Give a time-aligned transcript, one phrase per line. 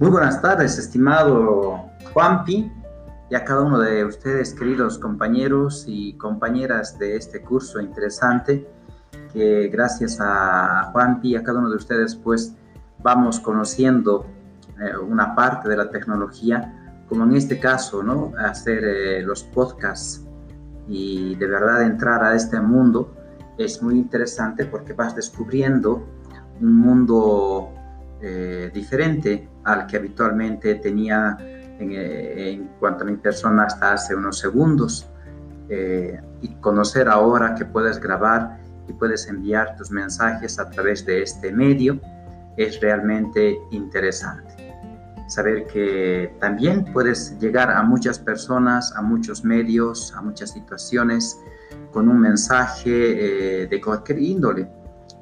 [0.00, 2.72] Muy buenas tardes, estimado Juanpi,
[3.28, 8.66] y a cada uno de ustedes, queridos compañeros y compañeras de este curso interesante,
[9.30, 12.54] que gracias a Juanpi y a cada uno de ustedes, pues
[13.02, 14.24] vamos conociendo
[14.80, 18.32] eh, una parte de la tecnología, como en este caso, ¿no?
[18.38, 20.24] Hacer eh, los podcasts
[20.88, 23.14] y de verdad entrar a este mundo
[23.58, 26.02] es muy interesante porque vas descubriendo
[26.58, 27.74] un mundo
[28.22, 34.38] eh, diferente al que habitualmente tenía eh, en, cuanto a mi persona hasta hace unos
[34.38, 35.08] segundos.
[35.68, 41.22] Eh, y conocer ahora que puedes grabar y puedes enviar tus mensajes a través de
[41.22, 42.00] este medio
[42.56, 44.54] es realmente interesante.
[45.28, 51.38] Saber que también puedes llegar a muchas personas, a muchos medios, a muchas situaciones
[51.92, 54.68] con un mensaje de cualquier índole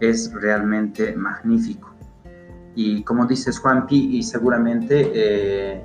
[0.00, 1.93] es realmente magnífico.
[2.74, 5.84] Y como dices Juanpi, y seguramente eh,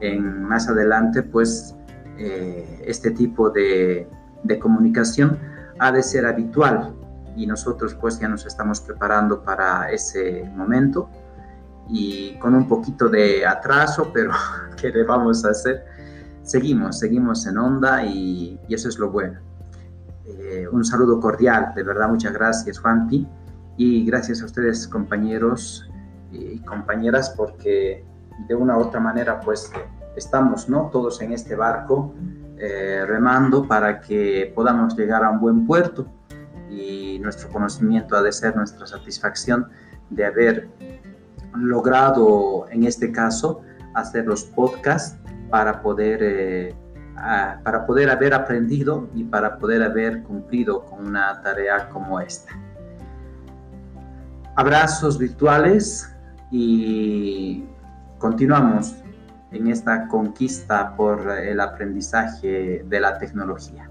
[0.00, 1.74] en, más adelante, pues
[2.18, 4.08] eh, este tipo de,
[4.44, 5.38] de, comunicación
[5.78, 6.94] ha de ser habitual
[7.36, 11.10] y nosotros pues ya nos estamos preparando para ese momento
[11.88, 14.30] y con un poquito de atraso, pero
[14.80, 15.84] ¿qué le vamos a hacer?
[16.42, 19.40] Seguimos, seguimos en onda y, y eso es lo bueno.
[20.26, 23.26] Eh, un saludo cordial, de verdad muchas gracias Juanpi
[23.76, 25.86] y gracias a ustedes compañeros
[26.34, 28.04] y compañeras porque
[28.48, 29.70] de una u otra manera pues
[30.16, 30.90] estamos ¿no?
[30.92, 32.14] todos en este barco
[32.58, 36.06] eh, remando para que podamos llegar a un buen puerto
[36.70, 39.68] y nuestro conocimiento ha de ser nuestra satisfacción
[40.10, 40.68] de haber
[41.54, 43.62] logrado en este caso
[43.94, 45.16] hacer los podcasts
[45.50, 46.74] para poder eh,
[47.62, 52.52] para poder haber aprendido y para poder haber cumplido con una tarea como esta.
[54.56, 56.13] Abrazos virtuales
[56.50, 57.64] y
[58.18, 58.96] continuamos
[59.50, 63.88] en esta conquista por el aprendizaje de la tecnología.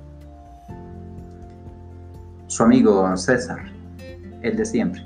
[2.47, 3.63] Su amigo César,
[4.41, 5.03] el de siempre.